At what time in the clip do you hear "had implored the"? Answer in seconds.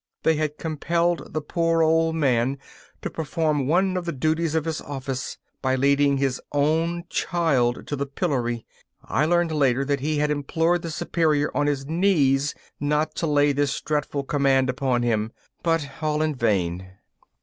10.17-10.89